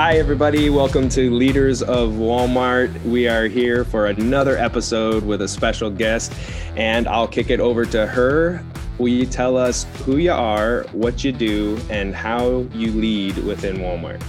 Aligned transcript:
Hi, 0.00 0.16
everybody. 0.16 0.70
Welcome 0.70 1.08
to 1.08 1.28
Leaders 1.34 1.82
of 1.82 2.10
Walmart. 2.10 3.02
We 3.02 3.26
are 3.26 3.48
here 3.48 3.84
for 3.84 4.06
another 4.06 4.56
episode 4.56 5.24
with 5.24 5.42
a 5.42 5.48
special 5.48 5.90
guest, 5.90 6.32
and 6.76 7.08
I'll 7.08 7.26
kick 7.26 7.50
it 7.50 7.58
over 7.58 7.84
to 7.86 8.06
her. 8.06 8.64
Will 8.98 9.08
you 9.08 9.26
tell 9.26 9.56
us 9.56 9.86
who 10.04 10.18
you 10.18 10.30
are, 10.30 10.84
what 10.92 11.24
you 11.24 11.32
do, 11.32 11.80
and 11.90 12.14
how 12.14 12.64
you 12.72 12.92
lead 12.92 13.38
within 13.38 13.78
Walmart? 13.78 14.22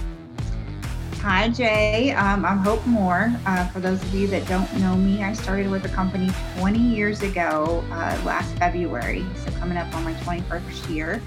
Hi, 1.20 1.48
Jay. 1.50 2.10
Um, 2.14 2.44
I'm 2.44 2.58
Hope 2.58 2.84
Moore. 2.84 3.32
Uh, 3.46 3.68
for 3.68 3.78
those 3.78 4.02
of 4.02 4.12
you 4.12 4.26
that 4.26 4.48
don't 4.48 4.76
know 4.80 4.96
me, 4.96 5.22
I 5.22 5.34
started 5.34 5.70
with 5.70 5.84
the 5.84 5.88
company 5.90 6.32
20 6.58 6.80
years 6.80 7.22
ago, 7.22 7.84
uh, 7.92 8.20
last 8.24 8.52
February. 8.56 9.24
So, 9.44 9.52
coming 9.52 9.78
up 9.78 9.94
on 9.94 10.02
my 10.02 10.14
21st 10.14 10.90
year. 10.92 11.22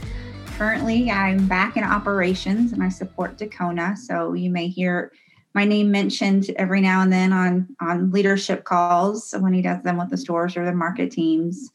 Currently, 0.57 1.09
I'm 1.09 1.47
back 1.47 1.77
in 1.77 1.83
operations 1.83 2.73
and 2.73 2.83
I 2.83 2.89
support 2.89 3.37
Dacona. 3.37 3.97
So 3.97 4.33
you 4.33 4.51
may 4.51 4.67
hear 4.67 5.11
my 5.55 5.65
name 5.65 5.91
mentioned 5.91 6.51
every 6.57 6.79
now 6.79 7.01
and 7.01 7.11
then 7.11 7.33
on 7.33 7.75
on 7.81 8.11
leadership 8.11 8.63
calls 8.63 9.33
when 9.39 9.53
he 9.53 9.61
does 9.61 9.81
them 9.83 9.97
with 9.97 10.09
the 10.09 10.17
stores 10.17 10.55
or 10.55 10.63
the 10.63 10.73
market 10.73 11.11
teams. 11.11 11.71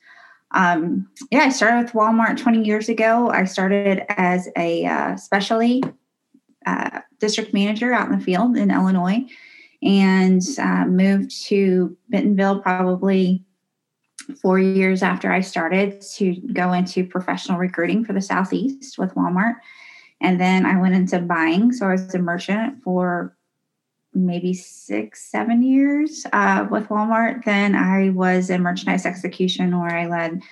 Um, 0.52 1.08
yeah, 1.30 1.40
I 1.40 1.48
started 1.50 1.84
with 1.84 1.92
Walmart 1.92 2.38
20 2.38 2.64
years 2.64 2.88
ago. 2.88 3.30
I 3.30 3.44
started 3.44 4.04
as 4.08 4.48
a 4.56 4.86
uh, 4.86 5.16
specialty 5.16 5.82
uh, 6.64 7.00
district 7.18 7.52
manager 7.52 7.92
out 7.92 8.10
in 8.10 8.18
the 8.18 8.24
field 8.24 8.56
in 8.56 8.70
Illinois 8.70 9.26
and 9.82 10.42
uh, 10.58 10.84
moved 10.86 11.30
to 11.46 11.96
Bentonville 12.08 12.60
probably 12.60 13.44
four 14.42 14.58
years 14.58 15.02
after 15.02 15.32
I 15.32 15.40
started 15.40 16.00
to 16.16 16.34
go 16.52 16.72
into 16.72 17.06
professional 17.06 17.58
recruiting 17.58 18.04
for 18.04 18.12
the 18.12 18.20
Southeast 18.20 18.98
with 18.98 19.14
Walmart. 19.14 19.54
And 20.20 20.40
then 20.40 20.66
I 20.66 20.80
went 20.80 20.94
into 20.94 21.20
buying. 21.20 21.72
So 21.72 21.86
I 21.86 21.92
was 21.92 22.14
a 22.14 22.18
merchant 22.18 22.82
for 22.82 23.36
maybe 24.12 24.52
six, 24.52 25.30
seven 25.30 25.62
years 25.62 26.26
uh, 26.32 26.66
with 26.70 26.88
Walmart. 26.88 27.44
Then 27.44 27.74
I 27.74 28.10
was 28.10 28.50
in 28.50 28.62
merchandise 28.62 29.06
execution 29.06 29.78
where 29.78 29.96
I 29.96 30.06
led 30.06 30.42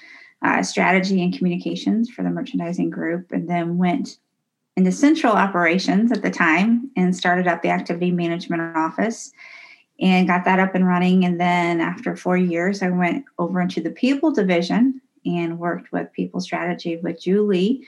uh, 0.43 0.63
strategy 0.63 1.23
and 1.23 1.37
communications 1.37 2.11
for 2.11 2.23
the 2.23 2.31
merchandising 2.31 2.91
group, 2.91 3.33
and 3.33 3.49
then 3.49 3.79
went 3.79 4.19
into 4.77 4.93
central 4.93 5.33
operations 5.33 6.13
at 6.13 6.23
the 6.23 6.31
time 6.31 6.91
and 6.97 7.17
started 7.17 7.49
up 7.49 7.63
the 7.63 7.71
activity 7.71 8.11
management 8.11 8.77
office 8.77 9.33
and 10.01 10.29
got 10.29 10.45
that 10.45 10.59
up 10.59 10.75
and 10.75 10.87
running. 10.87 11.25
And 11.25 11.41
then 11.41 11.81
after 11.81 12.17
four 12.17 12.37
years, 12.37 12.83
I 12.83 12.91
went 12.91 13.25
over 13.39 13.61
into 13.61 13.81
the 13.81 13.91
people 13.91 14.31
division 14.31 15.01
and 15.25 15.59
worked 15.59 15.93
with 15.93 16.13
people 16.13 16.41
strategy 16.41 16.97
with 16.99 17.21
Julie. 17.21 17.87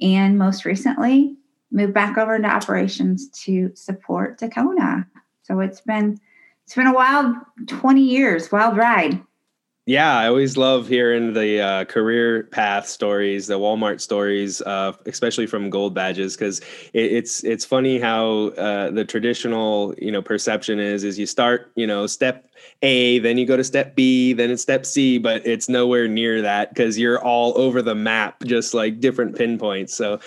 And 0.00 0.38
most 0.38 0.64
recently, 0.64 1.36
moved 1.70 1.94
back 1.94 2.18
over 2.18 2.36
into 2.36 2.48
operations 2.48 3.28
to 3.44 3.70
support 3.74 4.38
Dacona. 4.38 5.06
So 5.42 5.60
it's 5.60 5.80
been 5.80 6.18
it's 6.64 6.74
been 6.74 6.86
a 6.86 6.94
wild 6.94 7.36
20 7.66 8.00
years, 8.00 8.50
wild 8.50 8.76
ride. 8.78 9.20
Yeah, 9.86 10.16
I 10.16 10.28
always 10.28 10.56
love 10.56 10.88
hearing 10.88 11.34
the 11.34 11.60
uh, 11.60 11.84
career 11.84 12.44
path 12.44 12.88
stories, 12.88 13.48
the 13.48 13.58
Walmart 13.58 14.00
stories, 14.00 14.62
uh, 14.62 14.92
especially 15.04 15.46
from 15.46 15.68
gold 15.68 15.92
badges, 15.94 16.38
because 16.38 16.60
it, 16.94 17.12
it's 17.12 17.44
it's 17.44 17.66
funny 17.66 17.98
how 17.98 18.48
uh, 18.56 18.90
the 18.92 19.04
traditional 19.04 19.94
you 19.98 20.10
know 20.10 20.22
perception 20.22 20.80
is 20.80 21.04
is 21.04 21.18
you 21.18 21.26
start 21.26 21.70
you 21.74 21.86
know 21.86 22.06
step 22.06 22.48
A, 22.80 23.18
then 23.18 23.36
you 23.36 23.44
go 23.44 23.58
to 23.58 23.64
step 23.64 23.94
B, 23.94 24.32
then 24.32 24.50
it's 24.50 24.62
step 24.62 24.86
C, 24.86 25.18
but 25.18 25.46
it's 25.46 25.68
nowhere 25.68 26.08
near 26.08 26.40
that 26.40 26.70
because 26.70 26.98
you're 26.98 27.22
all 27.22 27.52
over 27.58 27.82
the 27.82 27.94
map, 27.94 28.42
just 28.44 28.72
like 28.72 29.00
different 29.00 29.36
pinpoints. 29.36 29.92
So 29.94 30.18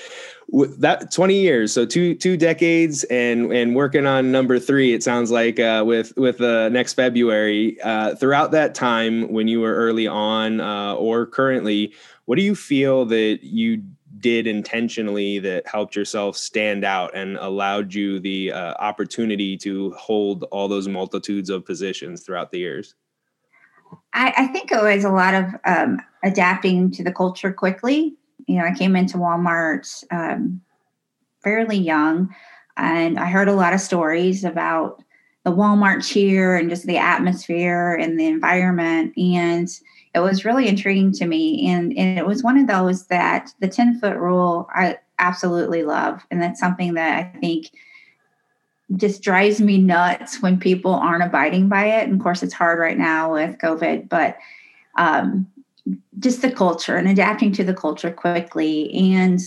that 0.49 1.11
20 1.11 1.39
years 1.39 1.73
so 1.73 1.85
two 1.85 2.15
two 2.15 2.37
decades 2.37 3.03
and 3.05 3.51
and 3.51 3.75
working 3.75 4.05
on 4.05 4.31
number 4.31 4.59
three 4.59 4.93
it 4.93 5.03
sounds 5.03 5.29
like 5.29 5.59
uh, 5.59 5.83
with 5.85 6.15
with 6.15 6.39
uh, 6.39 6.69
next 6.69 6.93
february 6.93 7.79
uh, 7.81 8.15
throughout 8.15 8.51
that 8.51 8.73
time 8.73 9.31
when 9.31 9.47
you 9.47 9.59
were 9.59 9.75
early 9.75 10.07
on 10.07 10.61
uh, 10.61 10.95
or 10.95 11.25
currently 11.25 11.93
what 12.25 12.37
do 12.37 12.43
you 12.43 12.55
feel 12.55 13.05
that 13.05 13.39
you 13.41 13.83
did 14.19 14.47
intentionally 14.47 15.39
that 15.39 15.67
helped 15.67 15.95
yourself 15.95 16.37
stand 16.37 16.83
out 16.83 17.15
and 17.15 17.37
allowed 17.37 17.93
you 17.93 18.19
the 18.19 18.51
uh, 18.51 18.73
opportunity 18.79 19.57
to 19.57 19.91
hold 19.91 20.43
all 20.45 20.67
those 20.67 20.87
multitudes 20.87 21.49
of 21.49 21.65
positions 21.65 22.23
throughout 22.23 22.51
the 22.51 22.59
years? 22.59 22.95
I, 24.13 24.33
I 24.37 24.47
think 24.47 24.71
it 24.71 24.81
was 24.81 25.05
a 25.05 25.09
lot 25.09 25.33
of 25.33 25.45
um, 25.65 26.01
adapting 26.23 26.91
to 26.91 27.03
the 27.03 27.11
culture 27.11 27.53
quickly 27.53 28.15
you 28.47 28.57
know, 28.57 28.65
I 28.65 28.73
came 28.73 28.95
into 28.95 29.17
Walmart 29.17 30.03
um, 30.11 30.61
fairly 31.43 31.77
young, 31.77 32.33
and 32.75 33.19
I 33.19 33.25
heard 33.25 33.47
a 33.47 33.55
lot 33.55 33.73
of 33.73 33.79
stories 33.79 34.43
about 34.43 35.03
the 35.43 35.51
Walmart 35.51 36.05
cheer 36.05 36.57
and 36.57 36.69
just 36.69 36.85
the 36.85 36.97
atmosphere 36.97 37.93
and 37.95 38.19
the 38.19 38.25
environment. 38.25 39.17
And 39.17 39.69
it 40.13 40.19
was 40.19 40.43
really 40.43 40.67
intriguing 40.67 41.13
to 41.13 41.25
me. 41.25 41.69
And, 41.69 41.97
and 41.97 42.19
it 42.19 42.25
was 42.25 42.43
one 42.43 42.57
of 42.57 42.67
those 42.67 43.07
that 43.07 43.51
the 43.59 43.67
10 43.69 43.99
foot 44.01 44.17
rule 44.17 44.67
I 44.75 44.97
absolutely 45.19 45.83
love. 45.83 46.25
And 46.29 46.41
that's 46.41 46.59
something 46.59 46.95
that 46.95 47.17
I 47.17 47.39
think 47.39 47.71
just 48.97 49.21
drives 49.21 49.61
me 49.61 49.77
nuts 49.77 50.41
when 50.41 50.59
people 50.59 50.93
aren't 50.93 51.23
abiding 51.23 51.69
by 51.69 51.85
it. 51.85 52.07
And 52.07 52.13
of 52.13 52.23
course, 52.23 52.43
it's 52.43 52.53
hard 52.53 52.79
right 52.79 52.97
now 52.97 53.33
with 53.33 53.57
COVID, 53.57 54.09
but 54.09 54.37
um, 54.97 55.47
just 56.19 56.41
the 56.41 56.51
culture 56.51 56.95
and 56.95 57.07
adapting 57.07 57.51
to 57.53 57.63
the 57.63 57.73
culture 57.73 58.11
quickly 58.11 58.93
and 58.93 59.39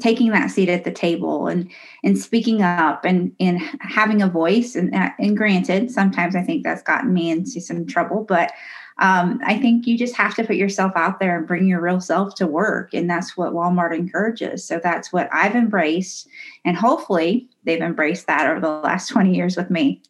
taking 0.00 0.30
that 0.30 0.50
seat 0.50 0.68
at 0.68 0.84
the 0.84 0.90
table 0.90 1.46
and 1.48 1.70
and 2.02 2.18
speaking 2.18 2.62
up 2.62 3.04
and 3.04 3.34
and 3.38 3.60
having 3.80 4.22
a 4.22 4.28
voice. 4.28 4.74
And 4.74 4.94
and 4.94 5.36
granted 5.36 5.90
sometimes 5.90 6.34
i 6.34 6.42
think 6.42 6.64
that's 6.64 6.82
gotten 6.82 7.12
me 7.12 7.30
into 7.30 7.60
some 7.60 7.86
trouble 7.86 8.24
but 8.24 8.52
um, 8.98 9.40
i 9.44 9.58
think 9.58 9.86
you 9.86 9.98
just 9.98 10.16
have 10.16 10.34
to 10.36 10.44
put 10.44 10.56
yourself 10.56 10.92
out 10.96 11.20
there 11.20 11.36
and 11.36 11.46
bring 11.46 11.66
your 11.66 11.80
real 11.80 12.00
self 12.00 12.34
to 12.36 12.46
work. 12.46 12.94
And 12.94 13.08
that's 13.08 13.36
what 13.36 13.52
walmart 13.52 13.94
encourages. 13.94 14.64
So 14.64 14.80
that's 14.82 15.12
what 15.12 15.28
i've 15.32 15.54
embraced. 15.54 16.28
And 16.64 16.76
hopefully 16.76 17.48
they've 17.64 17.80
embraced 17.82 18.26
that 18.26 18.48
over 18.50 18.60
the 18.60 18.68
last 18.68 19.08
20 19.08 19.34
years 19.34 19.56
with 19.56 19.70
me 19.70 20.02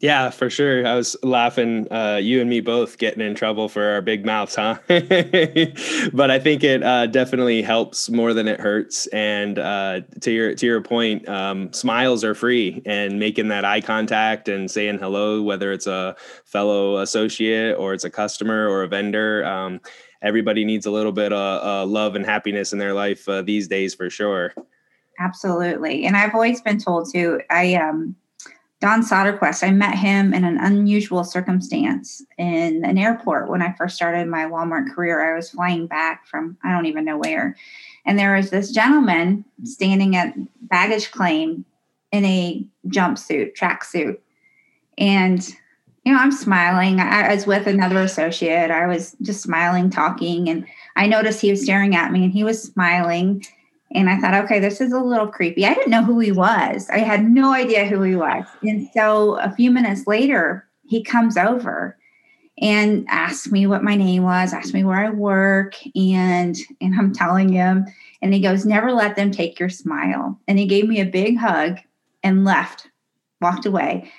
yeah, 0.00 0.30
for 0.30 0.50
sure. 0.50 0.86
I 0.86 0.94
was 0.94 1.16
laughing, 1.22 1.90
uh, 1.90 2.16
you 2.16 2.40
and 2.40 2.50
me 2.50 2.60
both 2.60 2.98
getting 2.98 3.24
in 3.24 3.34
trouble 3.34 3.68
for 3.68 3.84
our 3.84 4.02
big 4.02 4.26
mouths, 4.26 4.54
huh? 4.54 4.78
but 4.88 6.30
I 6.30 6.38
think 6.38 6.62
it 6.64 6.82
uh, 6.82 7.06
definitely 7.06 7.62
helps 7.62 8.10
more 8.10 8.34
than 8.34 8.46
it 8.46 8.60
hurts. 8.60 9.06
And 9.08 9.58
uh, 9.58 10.02
to 10.20 10.30
your 10.30 10.54
to 10.54 10.66
your 10.66 10.82
point, 10.82 11.26
um, 11.28 11.72
smiles 11.72 12.24
are 12.24 12.34
free, 12.34 12.82
and 12.84 13.18
making 13.18 13.48
that 13.48 13.64
eye 13.64 13.80
contact 13.80 14.48
and 14.48 14.70
saying 14.70 14.98
hello, 14.98 15.40
whether 15.40 15.72
it's 15.72 15.86
a 15.86 16.14
fellow 16.44 16.98
associate 16.98 17.76
or 17.78 17.94
it's 17.94 18.04
a 18.04 18.10
customer 18.10 18.68
or 18.68 18.82
a 18.82 18.88
vendor. 18.88 19.46
Um, 19.46 19.80
everybody 20.20 20.64
needs 20.64 20.84
a 20.84 20.90
little 20.90 21.12
bit 21.12 21.32
of 21.32 21.64
uh, 21.64 21.86
love 21.86 22.16
and 22.16 22.26
happiness 22.26 22.72
in 22.72 22.78
their 22.78 22.92
life 22.92 23.26
uh, 23.28 23.40
these 23.40 23.66
days, 23.66 23.94
for 23.94 24.10
sure. 24.10 24.52
Absolutely, 25.18 26.04
and 26.04 26.18
I've 26.18 26.34
always 26.34 26.60
been 26.60 26.78
told 26.78 27.10
to. 27.12 27.40
I 27.48 27.74
um 27.76 28.14
Don 28.80 29.02
Soderquist, 29.02 29.66
I 29.66 29.70
met 29.70 29.96
him 29.96 30.34
in 30.34 30.44
an 30.44 30.58
unusual 30.58 31.24
circumstance 31.24 32.22
in 32.36 32.84
an 32.84 32.98
airport 32.98 33.48
when 33.48 33.62
I 33.62 33.72
first 33.72 33.96
started 33.96 34.28
my 34.28 34.44
Walmart 34.44 34.94
career. 34.94 35.32
I 35.32 35.36
was 35.36 35.50
flying 35.50 35.86
back 35.86 36.26
from 36.26 36.58
I 36.62 36.72
don't 36.72 36.86
even 36.86 37.04
know 37.04 37.16
where. 37.16 37.56
And 38.04 38.18
there 38.18 38.36
was 38.36 38.50
this 38.50 38.70
gentleman 38.70 39.44
standing 39.64 40.14
at 40.14 40.34
baggage 40.68 41.10
claim 41.10 41.64
in 42.12 42.24
a 42.26 42.64
jumpsuit, 42.88 43.56
tracksuit. 43.56 44.18
And, 44.98 45.46
you 46.04 46.12
know, 46.12 46.18
I'm 46.18 46.32
smiling. 46.32 47.00
I, 47.00 47.30
I 47.30 47.34
was 47.34 47.46
with 47.46 47.66
another 47.66 48.00
associate. 48.00 48.70
I 48.70 48.86
was 48.86 49.16
just 49.22 49.42
smiling, 49.42 49.88
talking. 49.88 50.50
And 50.50 50.66
I 50.96 51.06
noticed 51.06 51.40
he 51.40 51.50
was 51.50 51.62
staring 51.62 51.96
at 51.96 52.12
me 52.12 52.24
and 52.24 52.32
he 52.32 52.44
was 52.44 52.62
smiling. 52.62 53.44
And 53.96 54.10
I 54.10 54.18
thought, 54.20 54.34
okay, 54.44 54.60
this 54.60 54.82
is 54.82 54.92
a 54.92 55.00
little 55.00 55.26
creepy. 55.26 55.64
I 55.64 55.72
didn't 55.72 55.90
know 55.90 56.04
who 56.04 56.20
he 56.20 56.30
was. 56.30 56.90
I 56.90 56.98
had 56.98 57.24
no 57.24 57.54
idea 57.54 57.86
who 57.86 58.02
he 58.02 58.14
was. 58.14 58.44
And 58.62 58.88
so 58.92 59.38
a 59.38 59.50
few 59.50 59.70
minutes 59.70 60.06
later, 60.06 60.68
he 60.86 61.02
comes 61.02 61.38
over 61.38 61.96
and 62.60 63.06
asks 63.08 63.50
me 63.50 63.66
what 63.66 63.82
my 63.82 63.96
name 63.96 64.22
was, 64.22 64.52
asked 64.52 64.74
me 64.74 64.84
where 64.84 64.98
I 64.98 65.10
work, 65.10 65.74
and 65.94 66.56
and 66.80 66.94
I'm 66.94 67.12
telling 67.12 67.50
him, 67.50 67.86
and 68.22 68.32
he 68.32 68.40
goes, 68.40 68.64
"Never 68.64 68.92
let 68.92 69.16
them 69.16 69.30
take 69.30 69.58
your 69.58 69.68
smile." 69.68 70.38
And 70.46 70.58
he 70.58 70.66
gave 70.66 70.86
me 70.88 71.00
a 71.00 71.06
big 71.06 71.38
hug 71.38 71.78
and 72.22 72.44
left, 72.44 72.88
walked 73.40 73.66
away. 73.66 74.10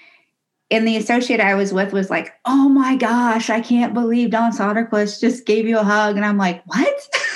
And 0.70 0.88
the 0.88 0.98
associate 0.98 1.40
I 1.40 1.56
was 1.56 1.72
with 1.74 1.94
was 1.94 2.10
like, 2.10 2.34
"Oh 2.46 2.70
my 2.70 2.96
gosh, 2.96 3.50
I 3.50 3.62
can't 3.62 3.94
believe 3.94 4.32
Don 4.32 4.52
Soderquist 4.52 5.22
just 5.22 5.46
gave 5.46 5.68
you 5.68 5.80
a 5.80 5.84
hug," 5.84 6.16
and 6.16 6.26
I'm 6.26 6.38
like, 6.38 6.64
"What?" 6.66 7.10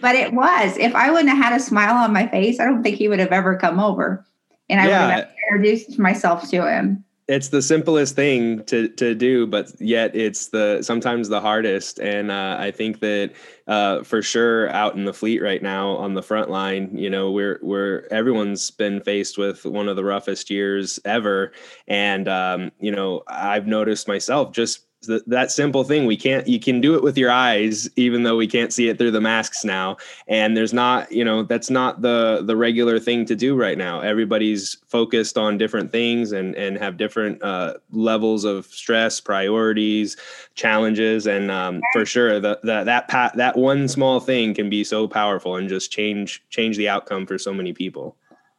but 0.00 0.14
it 0.14 0.32
was. 0.32 0.76
If 0.76 0.94
I 0.94 1.10
wouldn't 1.10 1.30
have 1.30 1.42
had 1.42 1.52
a 1.52 1.62
smile 1.62 1.94
on 1.94 2.12
my 2.12 2.26
face, 2.26 2.60
I 2.60 2.64
don't 2.64 2.82
think 2.82 2.96
he 2.96 3.08
would 3.08 3.18
have 3.18 3.32
ever 3.32 3.56
come 3.56 3.80
over. 3.80 4.24
And 4.68 4.80
I 4.80 4.88
yeah. 4.88 5.06
would 5.06 5.14
have 5.14 5.34
introduced 5.50 5.98
myself 5.98 6.48
to 6.50 6.66
him. 6.70 7.04
it's 7.28 7.48
the 7.48 7.62
simplest 7.62 8.14
thing 8.14 8.62
to 8.64 8.88
to 8.88 9.14
do 9.14 9.46
but 9.46 9.72
yet 9.80 10.14
it's 10.14 10.48
the 10.48 10.80
sometimes 10.82 11.28
the 11.28 11.40
hardest 11.40 11.98
and 11.98 12.30
uh, 12.30 12.56
i 12.58 12.70
think 12.70 13.00
that 13.00 13.32
uh, 13.66 14.02
for 14.04 14.22
sure 14.22 14.70
out 14.70 14.94
in 14.94 15.04
the 15.04 15.12
fleet 15.12 15.42
right 15.42 15.62
now 15.62 15.90
on 15.96 16.14
the 16.14 16.22
front 16.22 16.50
line 16.50 16.88
you 16.96 17.10
know 17.10 17.30
we're 17.30 17.58
we're 17.62 18.06
everyone's 18.10 18.70
been 18.70 19.00
faced 19.00 19.38
with 19.38 19.64
one 19.64 19.88
of 19.88 19.96
the 19.96 20.04
roughest 20.04 20.50
years 20.50 21.00
ever 21.04 21.52
and 21.88 22.28
um, 22.28 22.70
you 22.78 22.92
know 22.92 23.22
i've 23.28 23.66
noticed 23.66 24.06
myself 24.06 24.52
just 24.52 24.85
th- 25.06 25.22
that 25.26 25.50
simple 25.50 25.84
thing. 25.84 26.06
We 26.06 26.16
can't 26.16 26.46
you 26.46 26.60
can 26.60 26.80
do 26.80 26.94
it 26.94 27.02
with 27.02 27.16
your 27.16 27.30
eyes 27.30 27.88
even 27.96 28.22
though 28.22 28.36
we 28.36 28.46
can't 28.46 28.72
see 28.72 28.88
it 28.88 28.98
through 28.98 29.12
the 29.12 29.20
masks 29.20 29.64
now. 29.64 29.96
And 30.28 30.56
there's 30.56 30.72
not 30.72 31.10
you 31.10 31.24
know 31.24 31.42
that's 31.42 31.70
not 31.70 32.02
the 32.02 32.42
the 32.44 32.56
regular 32.56 32.98
thing 32.98 33.24
to 33.26 33.36
do 33.36 33.56
right 33.56 33.78
now. 33.78 34.00
Everybody's 34.00 34.76
focused 34.86 35.38
on 35.38 35.58
different 35.58 35.92
things 35.92 36.32
and 36.32 36.54
and 36.54 36.76
have 36.78 36.96
different 36.96 37.42
uh, 37.42 37.74
levels 37.90 38.44
of 38.44 38.66
stress 38.66 39.20
priorities 39.20 40.16
challenges. 40.54 41.26
And 41.26 41.50
um, 41.50 41.80
for 41.92 42.04
sure 42.04 42.40
the 42.40 42.58
that 42.64 43.08
pat 43.08 43.36
that 43.36 43.56
one 43.56 43.88
small 43.88 44.20
thing 44.20 44.54
can 44.54 44.70
be 44.70 44.84
so 44.84 45.08
powerful 45.08 45.56
and 45.56 45.68
just 45.68 45.90
change 45.90 46.42
change 46.50 46.76
the 46.76 46.88
outcome 46.88 47.26
for 47.26 47.38
so 47.38 47.52
many 47.52 47.72
people. 47.72 48.16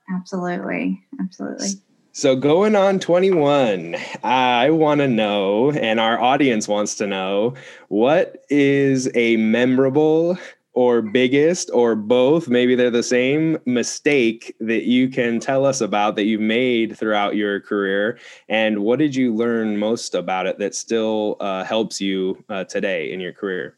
Absolutely. 0.10 1.04
Absolutely 1.20 1.82
so 2.18 2.36
going 2.36 2.75
on 2.75 2.98
21, 2.98 3.96
I 4.24 4.72
want 4.72 5.02
to 5.02 5.08
know, 5.08 5.69
and 5.69 6.00
our 6.00 6.19
audience 6.19 6.68
wants 6.68 6.96
to 6.96 7.06
know, 7.06 7.54
what 7.90 8.44
is 8.50 9.08
a 9.14 9.38
memorable 9.38 10.36
or 10.74 11.04
biggest 11.04 11.69
or 11.72 11.96
both, 11.96 12.48
maybe 12.48 12.74
they're 12.74 12.90
the 12.90 13.04
same 13.04 13.60
mistake 13.68 14.56
that 14.60 14.86
you 14.86 15.10
can 15.10 15.40
tell 15.40 15.64
us 15.64 15.80
about 15.80 16.16
that 16.16 16.24
you've 16.24 16.42
made 16.42 16.98
throughout 16.98 17.36
your 17.36 17.62
career? 17.62 18.18
And 18.50 18.80
what 18.80 18.98
did 18.98 19.16
you 19.16 19.36
learn 19.36 19.78
most 19.78 20.16
about 20.16 20.48
it 20.48 20.58
that 20.58 20.74
still 20.74 21.38
uh, 21.40 21.66
helps 21.66 22.02
you 22.02 22.44
uh, 22.50 22.63
today 22.63 23.12
in 23.12 23.20
your 23.20 23.34
career? 23.34 23.78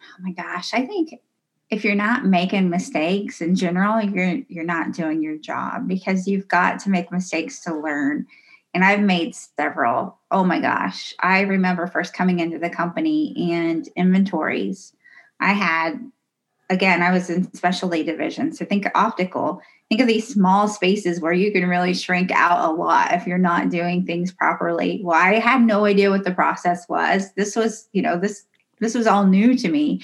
Oh 0.00 0.22
my 0.22 0.32
gosh, 0.32 0.72
I 0.72 0.86
think 0.86 1.20
if 1.70 1.84
you're 1.84 1.94
not 1.94 2.24
making 2.24 2.70
mistakes 2.70 3.40
in 3.40 3.54
general, 3.54 4.00
you're 4.00 4.40
you're 4.48 4.64
not 4.64 4.92
doing 4.92 5.22
your 5.22 5.36
job 5.36 5.86
because 5.86 6.26
you've 6.26 6.48
got 6.48 6.80
to 6.80 6.90
make 6.90 7.12
mistakes 7.12 7.60
to 7.64 7.76
learn. 7.76 8.26
And 8.74 8.84
I've 8.84 9.00
made 9.00 9.34
several. 9.34 10.18
Oh 10.30 10.44
my 10.44 10.60
gosh. 10.60 11.14
I 11.20 11.40
remember 11.40 11.86
first 11.86 12.14
coming 12.14 12.40
into 12.40 12.58
the 12.58 12.70
company 12.70 13.34
and 13.52 13.88
inventories. 13.96 14.94
I 15.40 15.52
had 15.52 15.98
again, 16.70 17.02
I 17.02 17.12
was 17.12 17.30
in 17.30 17.52
specialty 17.54 18.02
division. 18.02 18.52
So 18.52 18.64
think 18.64 18.86
optical. 18.94 19.60
Think 19.88 20.02
of 20.02 20.06
these 20.06 20.28
small 20.28 20.68
spaces 20.68 21.18
where 21.18 21.32
you 21.32 21.50
can 21.50 21.66
really 21.66 21.94
shrink 21.94 22.30
out 22.30 22.68
a 22.68 22.72
lot 22.72 23.14
if 23.14 23.26
you're 23.26 23.38
not 23.38 23.70
doing 23.70 24.04
things 24.04 24.32
properly. 24.32 25.00
Well, 25.02 25.18
I 25.18 25.38
had 25.38 25.62
no 25.62 25.86
idea 25.86 26.10
what 26.10 26.24
the 26.24 26.34
process 26.34 26.86
was. 26.88 27.32
This 27.34 27.56
was, 27.56 27.88
you 27.92 28.02
know, 28.02 28.18
this 28.18 28.44
this 28.80 28.94
was 28.94 29.06
all 29.06 29.26
new 29.26 29.56
to 29.56 29.68
me 29.68 30.00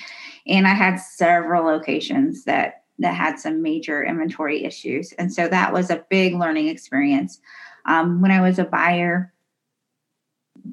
and 0.46 0.66
i 0.66 0.74
had 0.74 0.96
several 0.96 1.64
locations 1.64 2.44
that 2.44 2.84
that 2.98 3.14
had 3.14 3.38
some 3.38 3.62
major 3.62 4.04
inventory 4.04 4.64
issues. 4.64 5.12
And 5.12 5.32
so 5.32 5.48
that 5.48 5.72
was 5.72 5.90
a 5.90 6.04
big 6.10 6.34
learning 6.34 6.68
experience. 6.68 7.40
Um, 7.86 8.22
when 8.22 8.30
i 8.30 8.40
was 8.40 8.58
a 8.58 8.64
buyer 8.64 9.30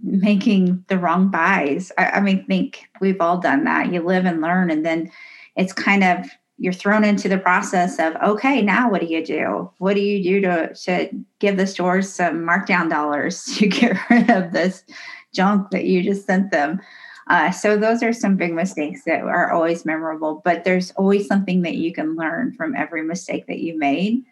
making 0.02 0.86
the 0.88 0.98
wrong 0.98 1.30
buys 1.30 1.92
I, 1.98 2.06
I 2.06 2.22
mean 2.22 2.46
think 2.46 2.86
we've 3.02 3.20
all 3.20 3.38
done 3.38 3.66
that. 3.66 3.92
You 3.92 4.02
live 4.02 4.24
and 4.24 4.40
learn 4.40 4.72
and 4.72 4.86
then 4.86 5.12
it's 5.58 5.74
kind 5.74 6.06
of 6.06 6.26
you're 6.58 6.72
thrown 6.72 7.04
into 7.04 7.28
the 7.28 7.38
process 7.38 8.00
of 8.00 8.16
okay 8.24 8.62
now 8.62 8.90
what 8.90 9.02
do 9.02 9.08
you 9.08 9.26
do? 9.26 9.70
What 9.80 9.96
do 9.96 10.00
you 10.00 10.24
do 10.24 10.42
to, 10.48 10.74
to 10.74 11.10
give 11.40 11.58
the 11.58 11.68
stores 11.68 12.08
some 12.08 12.46
markdown 12.48 12.90
dollars 12.90 13.44
to 13.58 13.68
get 13.68 13.98
rid 14.10 14.30
of 14.30 14.54
this 14.54 14.86
junk 15.34 15.72
that 15.72 15.84
you 15.84 16.02
just 16.02 16.26
sent 16.26 16.52
them 16.52 16.80
uh, 17.28 17.52
so 17.52 17.78
those 17.78 18.04
are 18.04 18.14
some 18.14 18.36
big 18.36 18.54
mistakes 18.54 19.04
that 19.06 19.22
are 19.22 19.52
always 19.52 19.86
memorable, 19.86 20.42
but 20.44 20.64
there's 20.64 20.92
always 20.92 21.28
something 21.28 21.62
that 21.62 21.76
you 21.76 21.94
can 21.94 22.16
learn 22.16 22.54
from 22.54 22.76
every 22.76 23.04
mistake 23.04 23.48
that 23.48 23.60
you 23.60 23.78
made. 23.78 24.24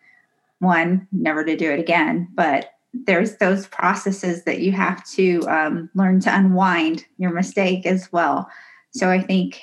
One, 0.60 1.08
never 1.12 1.44
to 1.44 1.56
do 1.56 1.72
it 1.72 1.80
again, 1.80 2.28
but 2.34 2.74
there's 2.94 3.38
those 3.38 3.68
processes 3.68 4.44
that 4.44 4.60
you 4.60 4.72
have 4.72 5.06
to 5.12 5.42
um, 5.48 5.90
learn 5.94 6.20
to 6.22 6.36
unwind 6.36 7.06
your 7.18 7.32
mistake 7.32 7.86
as 7.86 8.12
well. 8.12 8.50
So 8.92 9.10
I 9.10 9.22
think 9.22 9.62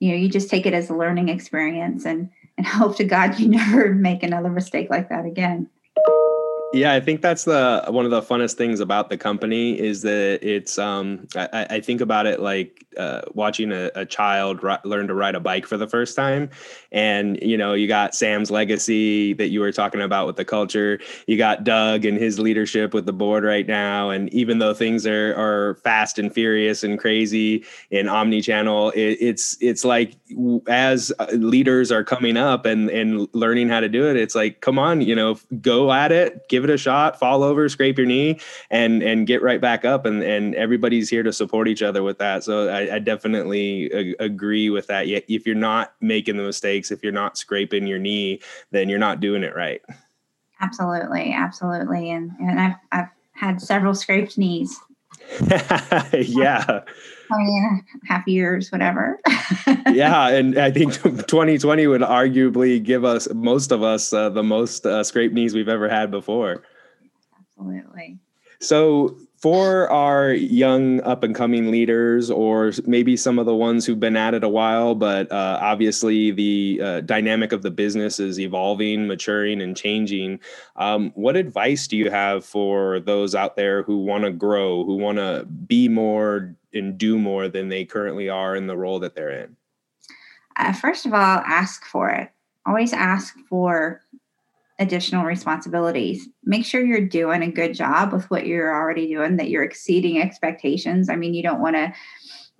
you 0.00 0.10
know 0.10 0.16
you 0.16 0.28
just 0.28 0.50
take 0.50 0.66
it 0.66 0.74
as 0.74 0.90
a 0.90 0.94
learning 0.94 1.28
experience 1.28 2.04
and 2.04 2.28
and 2.58 2.66
hope 2.66 2.96
to 2.96 3.04
God 3.04 3.38
you 3.38 3.48
never 3.48 3.94
make 3.94 4.22
another 4.22 4.50
mistake 4.50 4.90
like 4.90 5.08
that 5.08 5.24
again. 5.24 5.68
Yeah, 6.74 6.92
I 6.92 6.98
think 6.98 7.22
that's 7.22 7.44
the 7.44 7.84
one 7.86 8.04
of 8.04 8.10
the 8.10 8.20
funnest 8.20 8.54
things 8.54 8.80
about 8.80 9.08
the 9.08 9.16
company 9.16 9.78
is 9.78 10.02
that 10.02 10.40
it's. 10.42 10.76
Um, 10.76 11.28
I, 11.36 11.66
I 11.70 11.80
think 11.80 12.00
about 12.00 12.26
it 12.26 12.40
like 12.40 12.84
uh, 12.98 13.22
watching 13.32 13.70
a, 13.70 13.92
a 13.94 14.04
child 14.04 14.60
learn 14.84 15.06
to 15.06 15.14
ride 15.14 15.36
a 15.36 15.40
bike 15.40 15.66
for 15.66 15.76
the 15.76 15.86
first 15.86 16.16
time, 16.16 16.50
and 16.90 17.38
you 17.40 17.56
know 17.56 17.74
you 17.74 17.86
got 17.86 18.12
Sam's 18.12 18.50
legacy 18.50 19.34
that 19.34 19.50
you 19.50 19.60
were 19.60 19.70
talking 19.70 20.00
about 20.00 20.26
with 20.26 20.34
the 20.34 20.44
culture. 20.44 20.98
You 21.28 21.36
got 21.36 21.62
Doug 21.62 22.04
and 22.04 22.18
his 22.18 22.40
leadership 22.40 22.92
with 22.92 23.06
the 23.06 23.12
board 23.12 23.44
right 23.44 23.68
now, 23.68 24.10
and 24.10 24.32
even 24.34 24.58
though 24.58 24.74
things 24.74 25.06
are 25.06 25.32
are 25.36 25.76
fast 25.84 26.18
and 26.18 26.34
furious 26.34 26.82
and 26.82 26.98
crazy 26.98 27.64
in 27.90 28.08
omni-channel, 28.08 28.90
it, 28.90 29.18
it's 29.20 29.56
it's 29.60 29.84
like 29.84 30.16
as 30.66 31.12
uh, 31.20 31.26
leaders 31.34 31.92
are 31.92 32.02
coming 32.02 32.36
up 32.36 32.66
and 32.66 32.90
and 32.90 33.28
learning 33.32 33.68
how 33.68 33.78
to 33.78 33.88
do 33.88 34.08
it, 34.10 34.16
it's 34.16 34.34
like 34.34 34.60
come 34.60 34.76
on, 34.76 35.02
you 35.02 35.14
know, 35.14 35.38
go 35.60 35.92
at 35.92 36.10
it, 36.10 36.48
give 36.48 36.63
give 36.64 36.70
it 36.70 36.74
a 36.74 36.78
shot, 36.78 37.18
fall 37.18 37.42
over, 37.42 37.68
scrape 37.68 37.98
your 37.98 38.06
knee, 38.06 38.40
and 38.70 39.02
and 39.02 39.26
get 39.26 39.42
right 39.42 39.60
back 39.60 39.84
up. 39.84 40.06
And 40.06 40.22
and 40.22 40.54
everybody's 40.54 41.08
here 41.08 41.22
to 41.22 41.32
support 41.32 41.68
each 41.68 41.82
other 41.82 42.02
with 42.02 42.18
that. 42.18 42.44
So 42.44 42.68
I, 42.68 42.96
I 42.96 42.98
definitely 42.98 43.92
ag- 43.92 44.16
agree 44.18 44.70
with 44.70 44.86
that. 44.86 45.06
Yet 45.06 45.24
if 45.28 45.46
you're 45.46 45.54
not 45.54 45.94
making 46.00 46.36
the 46.36 46.42
mistakes, 46.42 46.90
if 46.90 47.02
you're 47.02 47.12
not 47.12 47.36
scraping 47.36 47.86
your 47.86 47.98
knee, 47.98 48.40
then 48.70 48.88
you're 48.88 48.98
not 48.98 49.20
doing 49.20 49.42
it 49.42 49.54
right. 49.54 49.82
Absolutely, 50.60 51.32
absolutely, 51.32 52.10
and 52.10 52.32
and 52.40 52.58
I've 52.58 52.76
I've 52.92 53.08
had 53.32 53.60
several 53.60 53.94
scraped 53.94 54.38
knees. 54.38 54.78
yeah. 56.12 56.80
I 57.30 57.38
mean, 57.38 57.84
half 58.06 58.26
years, 58.26 58.70
whatever. 58.70 59.18
yeah, 59.90 60.28
and 60.28 60.58
I 60.58 60.70
think 60.70 60.94
2020 61.02 61.86
would 61.86 62.02
arguably 62.02 62.82
give 62.82 63.04
us 63.04 63.28
most 63.32 63.72
of 63.72 63.82
us 63.82 64.12
uh, 64.12 64.30
the 64.30 64.42
most 64.42 64.86
uh, 64.86 65.02
scraped 65.02 65.34
knees 65.34 65.54
we've 65.54 65.68
ever 65.68 65.88
had 65.88 66.10
before. 66.10 66.62
Absolutely. 67.38 68.18
So, 68.60 69.16
for 69.44 69.90
our 69.90 70.32
young 70.32 71.02
up 71.02 71.22
and 71.22 71.34
coming 71.34 71.70
leaders, 71.70 72.30
or 72.30 72.72
maybe 72.86 73.14
some 73.14 73.38
of 73.38 73.44
the 73.44 73.54
ones 73.54 73.84
who've 73.84 74.00
been 74.00 74.16
at 74.16 74.32
it 74.32 74.42
a 74.42 74.48
while, 74.48 74.94
but 74.94 75.30
uh, 75.30 75.58
obviously 75.60 76.30
the 76.30 76.80
uh, 76.82 77.00
dynamic 77.02 77.52
of 77.52 77.60
the 77.60 77.70
business 77.70 78.18
is 78.18 78.40
evolving, 78.40 79.06
maturing, 79.06 79.60
and 79.60 79.76
changing. 79.76 80.40
Um, 80.76 81.12
what 81.14 81.36
advice 81.36 81.86
do 81.86 81.98
you 81.98 82.10
have 82.10 82.42
for 82.42 83.00
those 83.00 83.34
out 83.34 83.54
there 83.54 83.82
who 83.82 83.98
want 83.98 84.24
to 84.24 84.30
grow, 84.30 84.82
who 84.82 84.96
want 84.96 85.18
to 85.18 85.44
be 85.44 85.88
more 85.88 86.56
and 86.72 86.96
do 86.96 87.18
more 87.18 87.46
than 87.46 87.68
they 87.68 87.84
currently 87.84 88.30
are 88.30 88.56
in 88.56 88.66
the 88.66 88.78
role 88.78 88.98
that 89.00 89.14
they're 89.14 89.42
in? 89.42 89.54
Uh, 90.56 90.72
first 90.72 91.04
of 91.04 91.12
all, 91.12 91.20
ask 91.20 91.84
for 91.84 92.08
it. 92.08 92.30
Always 92.64 92.94
ask 92.94 93.36
for 93.50 94.00
additional 94.78 95.24
responsibilities. 95.24 96.28
Make 96.44 96.64
sure 96.64 96.84
you're 96.84 97.06
doing 97.06 97.42
a 97.42 97.50
good 97.50 97.74
job 97.74 98.12
with 98.12 98.28
what 98.30 98.46
you're 98.46 98.74
already 98.74 99.06
doing, 99.06 99.36
that 99.36 99.48
you're 99.48 99.62
exceeding 99.62 100.20
expectations. 100.20 101.08
I 101.08 101.16
mean, 101.16 101.34
you 101.34 101.42
don't 101.42 101.60
want 101.60 101.76
to 101.76 101.92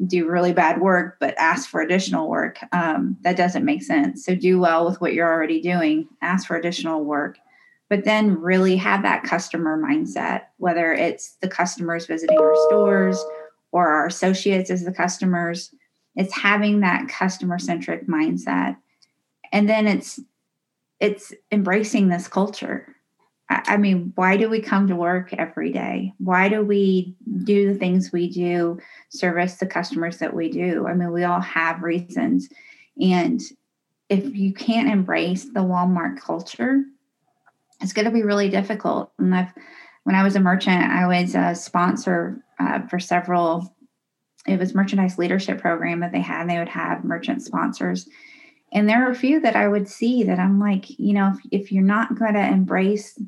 do 0.07 0.29
really 0.29 0.53
bad 0.53 0.81
work, 0.81 1.17
but 1.21 1.35
ask 1.39 1.69
for 1.69 1.81
additional 1.81 2.29
work. 2.29 2.59
Um, 2.73 3.17
that 3.23 3.37
doesn't 3.37 3.65
make 3.65 3.83
sense. 3.83 4.25
So 4.25 4.35
do 4.35 4.59
well 4.59 4.85
with 4.85 5.01
what 5.01 5.15
you're 5.15 5.31
already 5.31 5.61
doing, 5.61 6.09
ask 6.23 6.47
for 6.47 6.57
additional 6.57 7.05
work, 7.05 7.39
but 7.89 8.05
then 8.05 8.41
really 8.41 8.77
have 8.77 9.03
that 9.03 9.25
customer 9.25 9.81
mindset, 9.81 10.43
whether 10.59 10.93
it's 10.93 11.37
the 11.41 11.49
customers 11.49 12.07
visiting 12.07 12.39
our 12.39 12.57
stores 12.69 13.23
or 13.73 13.89
our 13.89 14.07
associates 14.07 14.71
as 14.71 14.85
the 14.85 14.93
customers. 14.93 15.73
It's 16.17 16.35
having 16.35 16.81
that 16.81 17.09
customer 17.09 17.59
centric 17.59 18.07
mindset. 18.07 18.77
And 19.53 19.69
then 19.69 19.87
it's 19.87 20.21
it's 21.01 21.33
embracing 21.51 22.09
this 22.09 22.29
culture. 22.29 22.95
I 23.51 23.77
mean, 23.77 24.13
why 24.15 24.39
do 24.39 24.49
we 24.49 24.61
come 24.61 24.89
to 24.89 24.97
work 24.97 25.35
every 25.35 25.71
day? 25.71 26.15
Why 26.19 26.49
do 26.49 26.63
we 26.63 27.15
do 27.45 27.73
the 27.73 27.79
things 27.79 28.11
we 28.11 28.31
do, 28.31 28.79
service 29.11 29.57
the 29.57 29.67
customers 29.67 30.19
that 30.19 30.35
we 30.35 30.51
do? 30.51 30.87
I 30.87 30.95
mean, 30.95 31.13
we 31.13 31.25
all 31.25 31.41
have 31.41 31.83
reasons. 31.83 32.49
And 33.01 33.41
if 34.09 34.35
you 34.35 34.55
can't 34.55 34.89
embrace 34.89 35.45
the 35.45 35.61
Walmart 35.61 36.19
culture, 36.21 36.85
it's 37.81 37.93
going 37.93 38.07
to 38.07 38.11
be 38.11 38.23
really 38.23 38.49
difficult. 38.49 39.13
And 39.19 39.35
I've, 39.35 39.53
when 40.05 40.15
I 40.15 40.23
was 40.23 40.37
a 40.37 40.41
merchant, 40.41 40.83
I 40.83 41.07
was 41.07 41.35
a 41.35 41.55
sponsor 41.55 42.43
uh, 42.59 42.87
for 42.89 42.99
several. 42.99 43.77
It 44.47 44.59
was 44.59 44.75
merchandise 44.75 45.19
leadership 45.19 45.61
program 45.61 46.01
that 46.01 46.13
they 46.13 46.21
had. 46.21 46.43
and 46.43 46.51
They 46.51 46.59
would 46.59 46.69
have 46.69 47.05
merchant 47.05 47.43
sponsors, 47.43 48.09
and 48.73 48.89
there 48.89 49.07
are 49.07 49.11
a 49.11 49.17
few 49.17 49.41
that 49.41 49.57
I 49.57 49.69
would 49.69 49.89
see 49.89 50.25
that 50.25 50.39
I'm 50.39 50.59
like, 50.59 50.99
you 50.99 51.13
know, 51.13 51.33
if, 51.35 51.63
if 51.63 51.73
you're 51.73 51.83
not 51.83 52.19
going 52.19 52.35
to 52.35 52.47
embrace 52.47 53.19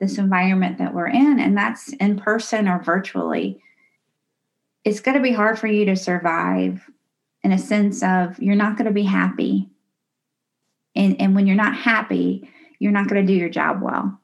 this 0.00 0.18
environment 0.18 0.78
that 0.78 0.94
we're 0.94 1.08
in, 1.08 1.38
and 1.38 1.56
that's 1.56 1.92
in 1.94 2.18
person 2.18 2.68
or 2.68 2.82
virtually, 2.82 3.60
it's 4.84 5.00
going 5.00 5.16
to 5.16 5.22
be 5.22 5.32
hard 5.32 5.58
for 5.58 5.66
you 5.66 5.84
to 5.86 5.96
survive 5.96 6.88
in 7.42 7.52
a 7.52 7.58
sense 7.58 8.02
of 8.02 8.38
you're 8.40 8.56
not 8.56 8.76
going 8.76 8.86
to 8.86 8.92
be 8.92 9.04
happy. 9.04 9.68
And, 10.94 11.20
and 11.20 11.34
when 11.34 11.46
you're 11.46 11.56
not 11.56 11.76
happy, 11.76 12.50
you're 12.78 12.92
not 12.92 13.08
going 13.08 13.24
to 13.24 13.32
do 13.32 13.38
your 13.38 13.48
job 13.48 13.80
well. 13.82 14.20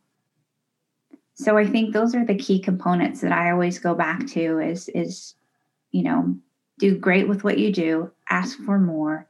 So 1.35 1.57
I 1.57 1.67
think 1.67 1.93
those 1.93 2.15
are 2.15 2.25
the 2.25 2.37
key 2.37 2.61
components 2.61 3.21
that 3.21 3.33
I 3.33 3.51
always 3.51 3.79
go 3.79 3.95
back 3.95 4.27
to 4.29 4.59
is 4.59 4.89
is 4.91 5.35
you 5.93 6.03
know, 6.03 6.35
do 6.79 6.97
great 6.99 7.29
with 7.29 7.45
what 7.45 7.59
you 7.59 7.73
do, 7.73 8.11
ask 8.29 8.59
for 8.65 8.79
more, 8.79 9.29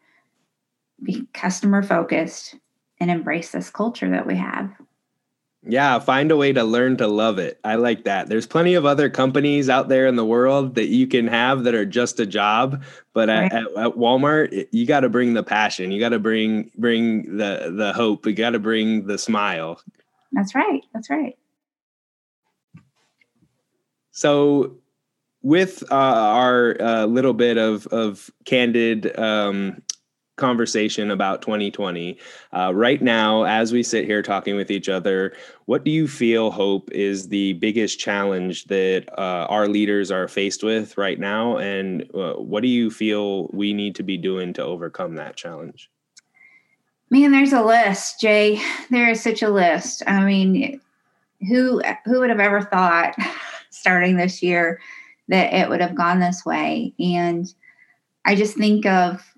be 1.02 1.26
customer 1.32 1.82
focused 1.82 2.56
and 3.00 3.10
embrace 3.10 3.50
this 3.50 3.70
culture 3.70 4.10
that 4.10 4.26
we 4.26 4.36
have. 4.36 4.70
Yeah, 5.64 6.00
find 6.00 6.32
a 6.32 6.36
way 6.36 6.52
to 6.52 6.64
learn 6.64 6.96
to 6.96 7.06
love 7.06 7.38
it. 7.38 7.60
I 7.62 7.76
like 7.76 8.02
that. 8.04 8.28
There's 8.28 8.48
plenty 8.48 8.74
of 8.74 8.84
other 8.84 9.08
companies 9.08 9.68
out 9.70 9.88
there 9.88 10.08
in 10.08 10.16
the 10.16 10.24
world 10.24 10.74
that 10.74 10.88
you 10.88 11.06
can 11.06 11.28
have 11.28 11.62
that 11.64 11.74
are 11.74 11.86
just 11.86 12.18
a 12.18 12.26
job, 12.26 12.82
but 13.12 13.28
right. 13.28 13.52
at, 13.52 13.62
at, 13.76 13.92
Walmart, 13.92 14.66
you 14.72 14.86
got 14.86 15.00
to 15.00 15.08
bring 15.08 15.34
the 15.34 15.44
passion. 15.44 15.92
You 15.92 16.00
got 16.00 16.08
to 16.08 16.18
bring 16.18 16.72
bring 16.76 17.36
the 17.36 17.72
the 17.76 17.92
hope. 17.92 18.26
You 18.26 18.32
got 18.32 18.50
to 18.50 18.58
bring 18.58 19.06
the 19.06 19.18
smile. 19.18 19.80
That's 20.32 20.52
right. 20.56 20.82
That's 20.94 21.08
right. 21.08 21.38
So, 24.10 24.78
with 25.42 25.84
uh, 25.92 25.94
our 25.94 26.76
uh, 26.80 27.06
little 27.06 27.34
bit 27.34 27.56
of 27.56 27.86
of 27.88 28.30
candid 28.46 29.16
um, 29.16 29.80
conversation 30.36 31.10
about 31.10 31.42
2020. 31.42 32.18
Uh, 32.56 32.72
right 32.74 33.02
now, 33.02 33.44
as 33.44 33.72
we 33.72 33.82
sit 33.82 34.04
here 34.04 34.22
talking 34.22 34.56
with 34.56 34.70
each 34.70 34.88
other, 34.88 35.34
what 35.66 35.84
do 35.84 35.90
you 35.90 36.08
feel, 36.08 36.50
Hope, 36.50 36.90
is 36.90 37.28
the 37.28 37.52
biggest 37.54 37.98
challenge 37.98 38.64
that 38.64 39.06
uh, 39.18 39.46
our 39.48 39.68
leaders 39.68 40.10
are 40.10 40.28
faced 40.28 40.62
with 40.62 40.96
right 40.96 41.18
now? 41.18 41.58
And 41.58 42.02
uh, 42.14 42.34
what 42.34 42.62
do 42.62 42.68
you 42.68 42.90
feel 42.90 43.48
we 43.48 43.72
need 43.72 43.94
to 43.96 44.02
be 44.02 44.16
doing 44.16 44.52
to 44.54 44.64
overcome 44.64 45.14
that 45.16 45.36
challenge? 45.36 45.90
Man, 47.10 47.30
there's 47.30 47.52
a 47.52 47.62
list, 47.62 48.20
Jay. 48.20 48.58
There 48.90 49.10
is 49.10 49.22
such 49.22 49.42
a 49.42 49.50
list. 49.50 50.02
I 50.06 50.24
mean, 50.24 50.80
who 51.46 51.82
who 52.06 52.20
would 52.20 52.30
have 52.30 52.40
ever 52.40 52.62
thought 52.62 53.14
starting 53.70 54.16
this 54.16 54.42
year 54.42 54.80
that 55.28 55.52
it 55.52 55.68
would 55.68 55.82
have 55.82 55.94
gone 55.94 56.20
this 56.20 56.46
way? 56.46 56.94
And 56.98 57.52
I 58.24 58.34
just 58.34 58.56
think 58.56 58.86
of 58.86 59.31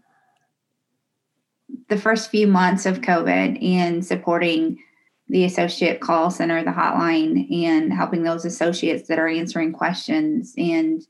the 1.88 1.98
first 1.98 2.30
few 2.30 2.46
months 2.46 2.86
of 2.86 3.00
COVID 3.00 3.62
and 3.62 4.04
supporting 4.04 4.78
the 5.28 5.44
associate 5.44 6.00
call 6.00 6.30
center, 6.30 6.62
the 6.62 6.70
hotline, 6.70 7.50
and 7.64 7.92
helping 7.92 8.22
those 8.22 8.44
associates 8.44 9.08
that 9.08 9.18
are 9.18 9.28
answering 9.28 9.72
questions 9.72 10.54
and 10.58 11.06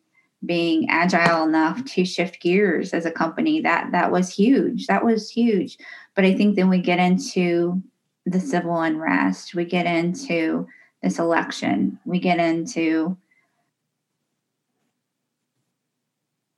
being 0.47 0.88
agile 0.88 1.45
enough 1.45 1.85
to 1.85 2.04
shift 2.04 2.40
gears 2.40 2.93
as 2.93 3.07
a 3.07 3.11
company 3.11 3.61
that 3.61 3.90
that 3.93 4.12
was 4.12 4.35
huge. 4.35 4.87
That 4.87 5.04
was 5.04 5.31
huge. 5.31 5.78
But 6.14 6.25
i 6.25 6.35
think 6.35 6.54
then 6.54 6.69
we 6.69 6.78
get 6.78 6.99
into 6.99 7.83
the 8.26 8.40
civil 8.40 8.81
unrest. 8.81 9.54
We 9.54 9.64
get 9.64 9.87
into 9.87 10.66
this 11.02 11.19
election. 11.19 11.99
We 12.04 12.19
get 12.19 12.38
into 12.38 13.16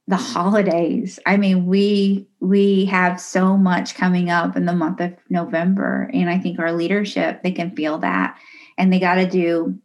the 0.08 0.16
holidays. 0.16 1.18
I 1.26 1.36
mean, 1.36 1.66
we 1.66 2.28
we 2.40 2.84
have 2.86 3.20
so 3.20 3.56
much 3.56 3.96
coming 3.96 4.30
up 4.30 4.56
in 4.56 4.66
the 4.66 4.72
month 4.72 5.00
of 5.00 5.14
November, 5.28 6.10
and 6.12 6.30
I 6.30 6.38
think 6.38 6.58
our 6.58 6.72
leadership 6.72 7.42
they 7.42 7.52
can 7.52 7.74
feel 7.74 7.98
that, 7.98 8.38
and 8.78 8.92
they 8.92 9.00
got 9.00 9.16
to 9.16 9.28
do 9.28 9.78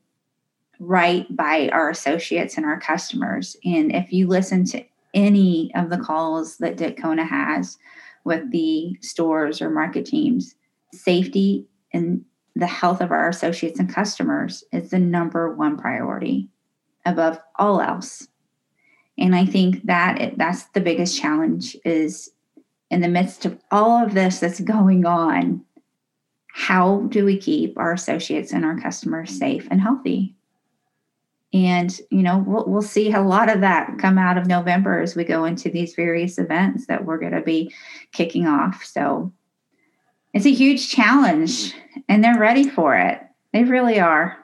right 0.79 1.25
by 1.35 1.69
our 1.69 1.89
associates 1.89 2.57
and 2.57 2.65
our 2.65 2.79
customers. 2.79 3.55
And 3.63 3.93
if 3.93 4.11
you 4.11 4.27
listen 4.27 4.65
to 4.65 4.83
any 5.13 5.71
of 5.75 5.89
the 5.89 5.97
calls 5.97 6.57
that 6.57 6.77
Dacona 6.77 7.27
has 7.27 7.77
with 8.23 8.51
the 8.51 8.97
stores 9.01 9.61
or 9.61 9.69
market 9.69 10.05
teams, 10.05 10.55
safety 10.93 11.67
and 11.93 12.23
the 12.55 12.67
health 12.67 13.01
of 13.01 13.11
our 13.11 13.29
associates 13.29 13.79
and 13.79 13.93
customers 13.93 14.63
is 14.71 14.89
the 14.91 14.99
number 14.99 15.53
one 15.53 15.77
priority 15.77 16.49
above 17.05 17.39
all 17.57 17.81
else 17.81 18.27
and 19.21 19.35
i 19.35 19.45
think 19.45 19.85
that 19.85 20.19
it, 20.19 20.37
that's 20.37 20.65
the 20.73 20.81
biggest 20.81 21.19
challenge 21.19 21.77
is 21.85 22.31
in 22.89 22.99
the 22.99 23.07
midst 23.07 23.45
of 23.45 23.57
all 23.71 24.03
of 24.03 24.13
this 24.13 24.39
that's 24.39 24.59
going 24.59 25.05
on 25.05 25.63
how 26.53 27.01
do 27.09 27.25
we 27.25 27.37
keep 27.37 27.77
our 27.77 27.93
associates 27.93 28.51
and 28.51 28.65
our 28.65 28.79
customers 28.79 29.37
safe 29.37 29.67
and 29.71 29.81
healthy? 29.81 30.35
And 31.53 31.97
you 32.09 32.23
know 32.23 32.43
we'll, 32.45 32.65
we'll 32.65 32.81
see 32.81 33.11
a 33.11 33.21
lot 33.21 33.49
of 33.49 33.61
that 33.61 33.97
come 33.99 34.17
out 34.17 34.37
of 34.37 34.47
november 34.47 35.01
as 35.01 35.15
we 35.15 35.25
go 35.25 35.43
into 35.43 35.69
these 35.69 35.95
various 35.95 36.37
events 36.37 36.87
that 36.87 37.03
we're 37.03 37.17
going 37.17 37.33
to 37.33 37.41
be 37.41 37.73
kicking 38.13 38.47
off. 38.47 38.83
So 38.85 39.33
it's 40.33 40.45
a 40.45 40.53
huge 40.53 40.89
challenge 40.89 41.73
and 42.07 42.23
they're 42.23 42.39
ready 42.39 42.69
for 42.69 42.95
it. 42.95 43.21
They 43.51 43.65
really 43.65 43.99
are 43.99 44.40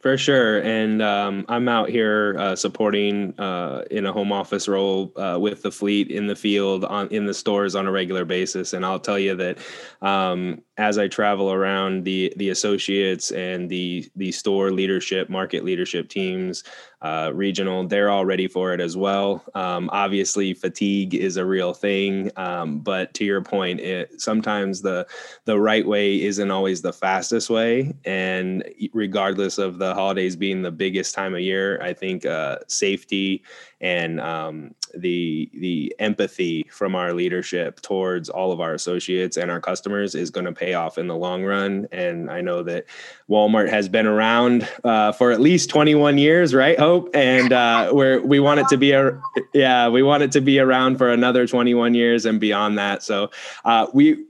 for 0.00 0.16
sure, 0.16 0.60
and 0.62 1.02
um, 1.02 1.44
I'm 1.48 1.68
out 1.68 1.88
here 1.88 2.36
uh, 2.38 2.56
supporting 2.56 3.38
uh, 3.38 3.84
in 3.90 4.06
a 4.06 4.12
home 4.12 4.32
office 4.32 4.68
role 4.68 5.12
uh, 5.16 5.38
with 5.40 5.62
the 5.62 5.70
fleet 5.72 6.10
in 6.10 6.26
the 6.26 6.36
field, 6.36 6.84
on 6.84 7.08
in 7.08 7.26
the 7.26 7.34
stores 7.34 7.74
on 7.74 7.86
a 7.86 7.92
regular 7.92 8.24
basis. 8.24 8.72
And 8.72 8.84
I'll 8.84 9.00
tell 9.00 9.18
you 9.18 9.34
that 9.36 9.58
um, 10.00 10.62
as 10.78 10.96
I 10.96 11.08
travel 11.08 11.52
around 11.52 12.04
the 12.04 12.32
the 12.36 12.50
associates 12.50 13.32
and 13.32 13.68
the 13.68 14.08
the 14.14 14.32
store 14.32 14.70
leadership, 14.70 15.28
market 15.28 15.64
leadership 15.64 16.08
teams, 16.08 16.62
uh, 17.02 17.32
regional, 17.34 17.86
they're 17.86 18.10
all 18.10 18.24
ready 18.24 18.46
for 18.46 18.72
it 18.72 18.80
as 18.80 18.96
well. 18.96 19.44
Um, 19.54 19.90
obviously, 19.92 20.54
fatigue 20.54 21.14
is 21.14 21.36
a 21.36 21.44
real 21.44 21.74
thing, 21.74 22.30
um, 22.36 22.78
but 22.78 23.12
to 23.14 23.24
your 23.24 23.42
point, 23.42 23.80
it, 23.80 24.20
sometimes 24.20 24.80
the 24.80 25.06
the 25.44 25.58
right 25.58 25.86
way 25.86 26.22
isn't 26.22 26.50
always 26.50 26.80
the 26.80 26.92
fastest 26.92 27.50
way. 27.50 27.92
And 28.04 28.64
regardless 28.92 29.58
of 29.58 29.78
the 29.78 29.94
holidays 29.94 30.36
being 30.36 30.62
the 30.62 30.70
biggest 30.70 31.12
time 31.12 31.34
of 31.34 31.40
year, 31.40 31.82
I 31.82 31.92
think 31.92 32.24
uh, 32.24 32.58
safety 32.68 33.42
and 33.80 34.20
um, 34.20 34.74
the 34.94 35.50
the 35.54 35.94
empathy 35.98 36.66
from 36.70 36.94
our 36.94 37.12
leadership 37.12 37.80
towards 37.80 38.28
all 38.28 38.50
of 38.50 38.60
our 38.60 38.74
associates 38.74 39.36
and 39.36 39.50
our 39.50 39.60
customers 39.60 40.14
is 40.14 40.30
going 40.30 40.46
to 40.46 40.52
pay 40.52 40.74
off 40.74 40.98
in 40.98 41.06
the 41.06 41.14
long 41.14 41.44
run. 41.44 41.86
And 41.92 42.30
I 42.30 42.40
know 42.40 42.62
that 42.64 42.86
Walmart 43.28 43.68
has 43.68 43.88
been 43.88 44.06
around 44.06 44.68
uh, 44.82 45.12
for 45.12 45.30
at 45.30 45.40
least 45.40 45.70
21 45.70 46.18
years, 46.18 46.54
right, 46.54 46.78
Hope? 46.78 47.10
And 47.14 47.52
uh, 47.52 47.90
where 47.92 48.20
we 48.20 48.40
want 48.40 48.60
it 48.60 48.68
to 48.68 48.76
be 48.76 48.92
a 48.92 49.20
yeah, 49.54 49.88
we 49.88 50.02
want 50.02 50.22
it 50.22 50.32
to 50.32 50.40
be 50.40 50.58
around 50.58 50.98
for 50.98 51.10
another 51.10 51.46
21 51.46 51.94
years 51.94 52.26
and 52.26 52.40
beyond 52.40 52.78
that. 52.78 53.02
So 53.02 53.30
uh, 53.64 53.86
we 53.92 54.24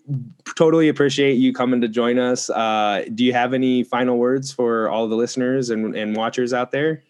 totally 0.57 0.88
appreciate 0.88 1.35
you 1.35 1.52
coming 1.52 1.81
to 1.81 1.88
join 1.88 2.19
us. 2.19 2.50
Uh, 2.50 3.05
do 3.14 3.25
you 3.25 3.33
have 3.33 3.55
any 3.55 3.83
final 3.83 4.19
words 4.19 4.52
for 4.52 4.88
all 4.90 5.09
the 5.09 5.17
listeners 5.17 5.71
and, 5.71 5.95
and 5.97 6.17
watchers 6.17 6.52
out 6.52 6.71
there? 6.71 7.02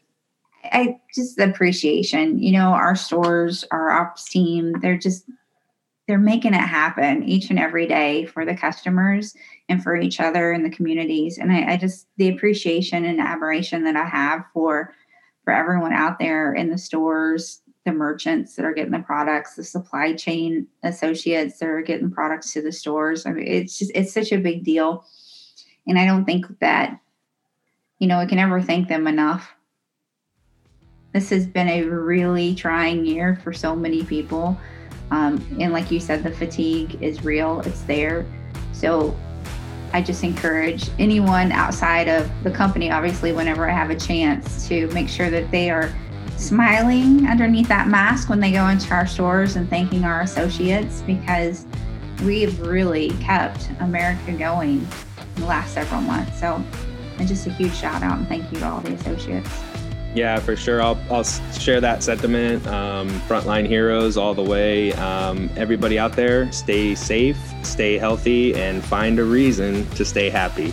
I 0.73 1.01
just 1.15 1.37
the 1.37 1.49
appreciation. 1.49 2.39
You 2.39 2.53
know, 2.53 2.71
our 2.71 2.97
stores, 2.97 3.65
our 3.71 3.91
ops 3.91 4.29
team, 4.29 4.75
they're 4.81 4.99
just 4.99 5.25
they're 6.09 6.19
making 6.19 6.55
it 6.55 6.59
happen 6.59 7.23
each 7.23 7.51
and 7.51 7.59
every 7.59 7.87
day 7.87 8.25
for 8.25 8.47
the 8.47 8.57
customers 8.57 9.35
and 9.69 9.83
for 9.83 9.95
each 9.95 10.21
other 10.21 10.53
and 10.53 10.65
the 10.65 10.71
communities. 10.71 11.37
And 11.37 11.53
I, 11.53 11.73
I 11.73 11.77
just 11.77 12.07
the 12.17 12.31
appreciation 12.31 13.05
and 13.05 13.21
admiration 13.21 13.85
that 13.85 13.95
I 13.95 14.07
have 14.07 14.45
for 14.55 14.95
for 15.45 15.53
everyone 15.53 15.93
out 15.93 16.19
there 16.19 16.53
in 16.53 16.71
the 16.71 16.79
stores, 16.79 17.63
the 17.85 17.93
merchants 17.93 18.57
that 18.57 18.65
are 18.65 18.75
getting 18.75 18.93
the 18.93 18.99
products, 19.01 19.55
the 19.55 19.65
supply 19.65 20.15
chain 20.15 20.67
associates 20.83 21.59
that 21.59 21.69
are 21.69 21.83
getting 21.83 22.11
products 22.11 22.53
to 22.55 22.63
the 22.63 22.73
stores. 22.73 23.27
I 23.27 23.33
mean, 23.33 23.47
it's 23.47 23.79
just 23.79 23.93
it's 23.95 24.13
such 24.13 24.33
a 24.33 24.39
big 24.39 24.65
deal. 24.65 25.05
And 25.87 25.99
I 25.99 26.07
don't 26.07 26.25
think 26.25 26.47
that, 26.61 26.99
you 27.99 28.07
know, 28.07 28.19
I 28.19 28.27
can 28.27 28.39
ever 28.39 28.63
thank 28.63 28.89
them 28.89 29.07
enough 29.07 29.55
this 31.19 31.31
has 31.31 31.49
been 31.49 31.69
a 31.69 31.83
really 31.83 32.55
trying 32.55 33.05
year 33.05 33.41
for 33.43 33.53
so 33.53 33.75
many 33.75 34.05
people. 34.05 34.57
Um, 35.11 35.45
and 35.59 35.73
like 35.73 35.91
you 35.91 35.99
said, 35.99 36.23
the 36.23 36.31
fatigue 36.31 37.03
is 37.03 37.25
real, 37.25 37.61
it's 37.63 37.83
there. 37.83 38.25
So 38.73 39.17
I 39.93 40.01
just 40.01 40.23
encourage 40.23 40.89
anyone 41.01 41.51
outside 41.51 42.07
of 42.07 42.31
the 42.45 42.53
company, 42.53 42.93
obviously, 42.93 43.33
whenever 43.33 43.69
I 43.69 43.73
have 43.73 43.91
a 43.91 43.97
chance, 43.97 44.69
to 44.69 44.87
make 44.89 45.09
sure 45.09 45.29
that 45.29 45.51
they 45.51 45.71
are 45.71 45.93
smiling 46.37 47.27
underneath 47.27 47.67
that 47.67 47.89
mask 47.89 48.29
when 48.29 48.39
they 48.39 48.53
go 48.53 48.69
into 48.69 48.95
our 48.95 49.07
stores 49.07 49.57
and 49.57 49.69
thanking 49.69 50.05
our 50.05 50.21
associates 50.21 51.03
because 51.05 51.67
we've 52.23 52.61
really 52.61 53.11
kept 53.19 53.71
America 53.81 54.31
going 54.39 54.87
in 55.35 55.41
the 55.41 55.47
last 55.47 55.75
several 55.75 56.01
months. 56.01 56.39
So, 56.39 56.63
and 57.19 57.27
just 57.27 57.49
a 57.49 57.51
huge 57.51 57.75
shout 57.75 58.05
out 58.05 58.19
and 58.19 58.29
thank 58.29 58.53
you 58.53 58.61
to 58.61 58.69
all 58.69 58.81
the 58.83 58.93
associates. 58.93 59.51
Yeah, 60.15 60.41
for 60.41 60.57
sure. 60.57 60.83
I'll, 60.83 60.99
I'll 61.11 61.25
share 61.25 61.81
that 61.81 62.03
sentiment. 62.03 62.67
Um, 62.67 63.09
frontline 63.23 63.67
heroes 63.67 64.17
all 64.17 64.35
the 64.35 64.43
way. 64.43 64.93
Um, 64.95 65.51
everybody 65.57 65.99
out 65.99 66.15
there, 66.17 66.51
stay 66.51 66.95
safe, 66.95 67.39
stay 67.63 67.99
healthy, 67.99 68.55
and 68.55 68.83
find 68.83 69.19
a 69.19 69.25
reason 69.25 69.89
to 69.91 70.05
stay 70.05 70.31
happy. 70.31 70.73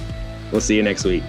We'll 0.51 0.61
see 0.61 0.77
you 0.77 0.83
next 0.83 1.03
week. 1.03 1.23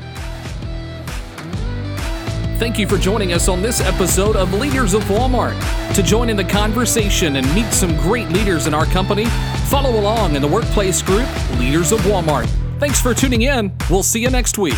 Thank 2.59 2.79
you 2.79 2.89
for 2.89 2.97
joining 2.97 3.35
us 3.35 3.49
on 3.49 3.61
this 3.61 3.83
episode 3.83 4.35
of 4.35 4.55
Leaders 4.55 4.95
of 4.95 5.03
Walmart. 5.05 5.55
To 5.95 6.03
join 6.03 6.31
in 6.31 6.39
the 6.39 6.45
conversation 6.45 7.37
and 7.37 7.55
meet 7.55 7.71
some 7.71 7.95
great 7.99 8.29
leaders 8.31 8.67
in 8.67 8.73
our 8.73 8.87
company, 8.87 9.27
follow 9.69 10.01
along 10.01 10.37
in 10.37 10.43
the 10.43 10.49
workplace 10.49 11.03
group 11.03 11.29
Leaders 11.59 11.93
of 11.93 12.01
Walmart. 12.01 12.49
Thanks 12.79 13.01
for 13.01 13.13
tuning 13.13 13.43
in. 13.43 13.73
We'll 13.91 14.03
see 14.03 14.21
you 14.21 14.31
next 14.31 14.57
week. 14.57 14.77